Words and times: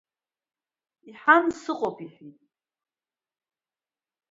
Иҳан, 1.09 1.45
сыҟоуп, 1.59 1.97
иҳәит. 2.05 2.37